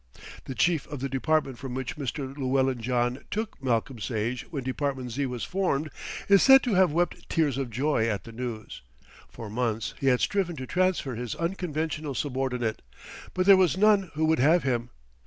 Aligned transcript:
The 0.45 0.55
chief 0.55 0.87
of 0.87 0.99
the 0.99 1.07
department 1.07 1.59
from 1.59 1.75
which 1.75 1.95
Mr. 1.95 2.35
Llewellyn 2.35 2.81
John 2.81 3.23
took 3.29 3.61
Malcolm 3.63 3.99
Sage 3.99 4.47
when 4.49 4.63
Department 4.63 5.11
Z. 5.11 5.27
was 5.27 5.43
formed 5.43 5.91
is 6.27 6.41
said 6.41 6.63
to 6.63 6.73
have 6.73 6.91
wept 6.91 7.29
tears 7.29 7.55
of 7.55 7.69
joy 7.69 8.07
at 8.07 8.23
the 8.23 8.31
news. 8.31 8.81
For 9.29 9.47
months 9.47 9.93
he 9.99 10.07
had 10.07 10.19
striven 10.19 10.55
to 10.55 10.65
transfer 10.65 11.13
his 11.13 11.35
unconventional 11.35 12.15
subordinate; 12.15 12.81
but 13.35 13.45
there 13.45 13.55
was 13.57 13.77
none 13.77 14.09
who 14.15 14.25
would 14.25 14.39
have 14.39 14.63
him. 14.63 14.89